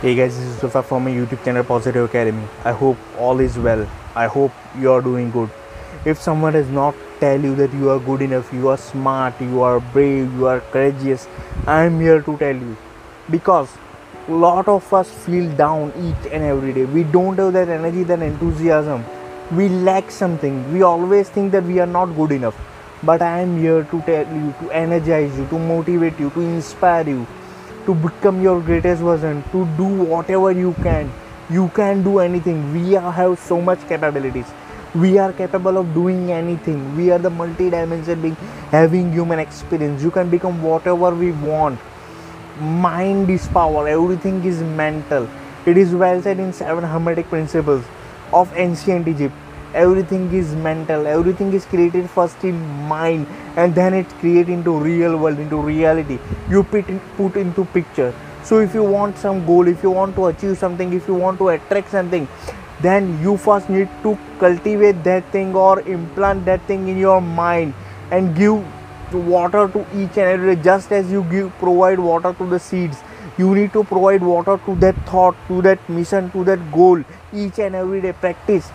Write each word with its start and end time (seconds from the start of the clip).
Hey 0.00 0.14
guys, 0.16 0.36
this 0.36 0.48
is 0.48 0.58
Sufa 0.58 0.82
from 0.82 1.04
my 1.04 1.10
YouTube 1.10 1.42
channel 1.44 1.64
Positive 1.64 2.04
Academy. 2.04 2.46
I 2.64 2.72
hope 2.72 2.98
all 3.16 3.40
is 3.40 3.56
well. 3.56 3.86
I 4.14 4.26
hope 4.26 4.52
you 4.78 4.90
are 4.92 5.00
doing 5.00 5.30
good. 5.30 5.48
If 6.04 6.20
someone 6.20 6.52
does 6.52 6.68
not 6.68 6.94
tell 7.20 7.40
you 7.40 7.54
that 7.54 7.72
you 7.72 7.88
are 7.88 7.98
good 7.98 8.20
enough, 8.20 8.52
you 8.52 8.68
are 8.68 8.76
smart, 8.76 9.40
you 9.40 9.62
are 9.62 9.80
brave, 9.80 10.30
you 10.34 10.46
are 10.46 10.60
courageous, 10.72 11.26
I 11.66 11.84
am 11.84 12.00
here 12.00 12.20
to 12.20 12.36
tell 12.36 12.54
you. 12.54 12.76
Because 13.30 13.70
a 14.28 14.32
lot 14.32 14.68
of 14.68 14.92
us 14.92 15.10
feel 15.24 15.50
down 15.56 15.92
each 15.96 16.30
and 16.32 16.42
every 16.42 16.74
day. 16.74 16.84
We 16.84 17.04
don't 17.04 17.38
have 17.38 17.54
that 17.54 17.68
energy, 17.68 18.02
that 18.02 18.20
enthusiasm. 18.20 19.04
We 19.52 19.68
lack 19.68 20.10
something. 20.10 20.70
We 20.74 20.82
always 20.82 21.30
think 21.30 21.52
that 21.52 21.62
we 21.62 21.78
are 21.78 21.86
not 21.86 22.06
good 22.16 22.32
enough. 22.32 22.60
But 23.04 23.22
I 23.22 23.38
am 23.40 23.58
here 23.58 23.84
to 23.84 24.02
tell 24.02 24.26
you, 24.36 24.54
to 24.60 24.70
energize 24.70 25.38
you, 25.38 25.46
to 25.46 25.58
motivate 25.58 26.18
you, 26.18 26.30
to 26.30 26.40
inspire 26.40 27.08
you 27.08 27.26
to 27.86 27.94
become 27.94 28.42
your 28.42 28.60
greatest 28.60 29.02
version 29.02 29.42
to 29.52 29.66
do 29.76 29.84
whatever 29.84 30.50
you 30.52 30.74
can. 30.82 31.12
You 31.50 31.70
can 31.74 32.02
do 32.02 32.18
anything. 32.18 32.72
We 32.72 32.92
have 32.92 33.38
so 33.38 33.60
much 33.60 33.86
capabilities. 33.88 34.46
We 34.94 35.18
are 35.18 35.32
capable 35.32 35.76
of 35.76 35.92
doing 35.92 36.32
anything. 36.32 36.96
We 36.96 37.10
are 37.10 37.18
the 37.18 37.30
multi-dimensional 37.30 38.16
being 38.16 38.36
having 38.70 39.12
human 39.12 39.38
experience. 39.38 40.02
You 40.02 40.10
can 40.10 40.30
become 40.30 40.62
whatever 40.62 41.14
we 41.14 41.32
want. 41.32 41.80
Mind 42.60 43.28
is 43.28 43.46
power. 43.48 43.88
Everything 43.88 44.44
is 44.44 44.60
mental. 44.62 45.28
It 45.66 45.76
is 45.76 45.94
well 45.94 46.22
said 46.22 46.38
in 46.38 46.52
seven 46.52 46.84
hermetic 46.84 47.28
principles 47.28 47.84
of 48.32 48.52
ancient 48.56 49.08
egypt 49.08 49.34
everything 49.74 50.32
is 50.32 50.54
mental 50.54 51.06
everything 51.06 51.52
is 51.52 51.64
created 51.64 52.08
first 52.10 52.44
in 52.44 52.58
mind 52.88 53.26
and 53.56 53.74
then 53.74 53.94
it's 53.94 54.12
created 54.14 54.48
into 54.50 54.72
real 54.72 55.16
world 55.16 55.38
into 55.38 55.56
reality. 55.56 56.18
You 56.48 56.62
put, 56.62 56.88
in, 56.88 57.00
put 57.16 57.36
into 57.36 57.64
picture. 57.66 58.14
So 58.42 58.58
if 58.58 58.74
you 58.74 58.82
want 58.82 59.16
some 59.18 59.46
goal 59.46 59.68
if 59.68 59.82
you 59.82 59.90
want 59.90 60.16
to 60.16 60.26
achieve 60.26 60.58
something 60.58 60.92
if 60.92 61.08
you 61.08 61.14
want 61.14 61.38
to 61.38 61.48
attract 61.50 61.90
something 61.90 62.28
then 62.80 63.20
you 63.22 63.36
first 63.36 63.70
need 63.70 63.88
to 64.02 64.18
cultivate 64.38 65.02
that 65.04 65.24
thing 65.30 65.54
or 65.54 65.80
implant 65.80 66.44
that 66.44 66.60
thing 66.62 66.88
in 66.88 66.98
your 66.98 67.20
mind 67.20 67.72
and 68.10 68.36
give 68.36 68.62
water 69.12 69.68
to 69.68 69.80
each 69.94 70.18
and 70.18 70.28
every 70.28 70.56
day. 70.56 70.62
Just 70.62 70.92
as 70.92 71.10
you 71.10 71.22
give 71.30 71.56
provide 71.58 71.98
water 71.98 72.34
to 72.34 72.46
the 72.46 72.58
seeds 72.58 72.98
you 73.36 73.54
need 73.54 73.72
to 73.72 73.82
provide 73.82 74.22
water 74.22 74.58
to 74.64 74.74
that 74.76 74.94
thought 75.06 75.36
to 75.48 75.60
that 75.62 75.88
mission 75.88 76.30
to 76.30 76.44
that 76.44 76.60
goal 76.72 77.02
each 77.32 77.58
and 77.58 77.74
every 77.74 78.00
day. 78.00 78.12
Practice 78.12 78.70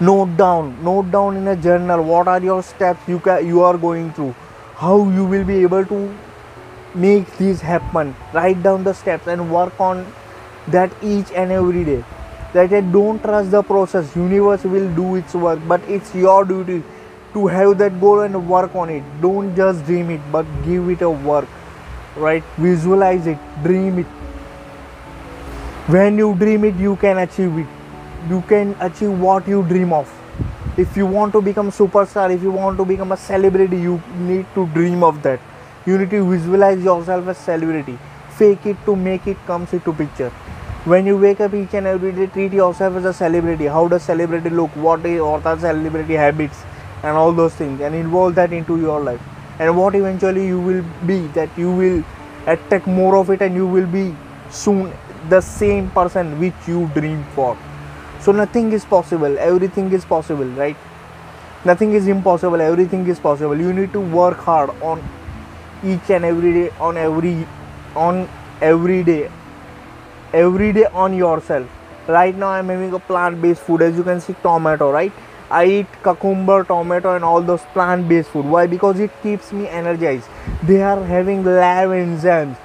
note 0.00 0.36
down 0.36 0.82
note 0.82 1.08
down 1.12 1.36
in 1.36 1.46
a 1.46 1.54
journal 1.54 2.02
what 2.02 2.26
are 2.26 2.40
your 2.42 2.60
steps 2.64 3.00
you 3.06 3.20
can 3.20 3.46
you 3.46 3.62
are 3.62 3.78
going 3.78 4.12
through? 4.12 4.34
How 4.74 5.08
you 5.08 5.24
will 5.24 5.44
be 5.44 5.62
able 5.62 5.84
to 5.86 6.12
make 6.96 7.36
these 7.36 7.60
happen? 7.60 8.16
Write 8.32 8.60
down 8.60 8.82
the 8.82 8.92
steps 8.92 9.28
and 9.28 9.52
work 9.52 9.78
on 9.78 10.04
that 10.66 10.90
each 11.00 11.30
and 11.30 11.52
every 11.52 11.84
day. 11.84 12.04
That 12.54 12.72
I 12.72 12.80
don't 12.80 13.22
trust 13.22 13.52
the 13.52 13.62
process. 13.62 14.16
Universe 14.16 14.64
will 14.64 14.92
do 14.96 15.14
its 15.14 15.32
work 15.34 15.60
but 15.68 15.80
it's 15.88 16.12
your 16.12 16.44
duty 16.44 16.82
to 17.32 17.46
have 17.46 17.78
that 17.78 18.00
goal 18.00 18.20
and 18.22 18.48
work 18.48 18.74
on 18.74 18.90
it. 18.90 19.04
Don't 19.20 19.54
just 19.54 19.84
dream 19.84 20.10
it 20.10 20.20
but 20.32 20.44
give 20.64 20.88
it 20.88 21.02
a 21.02 21.10
work 21.10 21.46
right? 22.16 22.42
Visualize 22.56 23.28
it 23.28 23.38
dream 23.62 24.00
it. 24.00 24.06
When 25.86 26.18
you 26.18 26.34
dream 26.34 26.64
it 26.64 26.74
you 26.74 26.96
can 26.96 27.18
achieve 27.18 27.56
it 27.58 27.83
you 28.28 28.42
can 28.48 28.74
achieve 28.80 29.18
what 29.20 29.46
you 29.46 29.62
dream 29.62 29.92
of. 29.92 30.10
If 30.78 30.96
you 30.96 31.06
want 31.06 31.32
to 31.34 31.42
become 31.42 31.70
superstar 31.70 32.34
if 32.34 32.42
you 32.42 32.50
want 32.50 32.78
to 32.78 32.84
become 32.84 33.12
a 33.12 33.16
celebrity 33.16 33.76
you 33.76 34.02
need 34.18 34.46
to 34.54 34.66
dream 34.68 35.04
of 35.04 35.22
that. 35.22 35.40
You 35.86 35.98
need 35.98 36.10
to 36.10 36.28
visualize 36.28 36.82
yourself 36.82 37.28
as 37.28 37.38
celebrity. 37.38 37.98
Fake 38.30 38.64
it 38.66 38.76
to 38.86 38.96
make 38.96 39.26
it 39.26 39.36
comes 39.46 39.72
into 39.74 39.92
picture. 39.92 40.30
When 40.92 41.06
you 41.06 41.18
wake 41.18 41.40
up 41.40 41.52
each 41.54 41.74
and 41.74 41.86
every 41.86 42.12
day 42.12 42.26
treat 42.26 42.52
yourself 42.52 42.96
as 42.96 43.04
a 43.04 43.12
celebrity. 43.12 43.66
How 43.66 43.88
does 43.88 44.02
celebrity 44.02 44.50
look? 44.50 44.70
What 44.70 45.04
is 45.04 45.20
what 45.20 45.44
are 45.44 45.58
celebrity 45.58 46.14
habits? 46.14 46.64
And 47.02 47.16
all 47.16 47.32
those 47.32 47.54
things. 47.54 47.80
And 47.80 47.94
involve 47.94 48.34
that 48.36 48.52
into 48.52 48.80
your 48.80 49.00
life. 49.00 49.20
And 49.58 49.76
what 49.76 49.94
eventually 49.94 50.46
you 50.46 50.60
will 50.60 50.84
be 51.06 51.26
that 51.38 51.50
you 51.58 51.70
will 51.70 52.02
attract 52.46 52.86
more 52.86 53.16
of 53.16 53.30
it 53.30 53.42
and 53.42 53.54
you 53.54 53.66
will 53.66 53.86
be 53.86 54.16
soon 54.50 54.92
the 55.28 55.40
same 55.40 55.90
person 55.90 56.38
which 56.40 56.54
you 56.66 56.90
dream 56.94 57.24
for 57.34 57.56
so 58.24 58.32
nothing 58.32 58.72
is 58.72 58.84
possible. 58.86 59.38
Everything 59.38 59.92
is 59.92 60.04
possible 60.04 60.46
right? 60.60 60.76
Nothing 61.64 61.92
is 61.92 62.08
impossible. 62.08 62.60
Everything 62.60 63.06
is 63.06 63.18
possible. 63.20 63.58
You 63.58 63.72
need 63.72 63.92
to 63.92 64.00
work 64.00 64.38
hard 64.38 64.70
on 64.82 65.02
each 65.84 66.08
and 66.08 66.24
every 66.24 66.52
day 66.54 66.70
on 66.80 66.96
every 66.96 67.46
on 67.94 68.26
every 68.62 69.02
day. 69.02 69.30
Every 70.32 70.72
day 70.72 70.86
on 70.86 71.14
yourself. 71.14 71.68
Right 72.06 72.34
now 72.34 72.48
i'm 72.48 72.68
having 72.68 72.94
a 72.94 72.98
plant 72.98 73.42
based 73.42 73.62
food. 73.62 73.82
As 73.82 73.96
you 73.96 74.04
can 74.04 74.20
see 74.22 74.34
tomato 74.42 74.90
right? 74.90 75.12
I 75.50 75.64
eat 75.66 75.86
cucumber 76.02 76.64
tomato 76.64 77.14
and 77.16 77.24
all 77.24 77.42
those 77.42 77.62
plant 77.74 78.08
based 78.08 78.30
food. 78.30 78.46
Why? 78.46 78.66
Because 78.66 78.98
it 78.98 79.10
keeps 79.22 79.52
me 79.52 79.68
energized. 79.68 80.28
They 80.62 80.82
are 80.82 81.02
having 81.04 81.44
lab 81.44 81.90
enzymes 81.90 82.56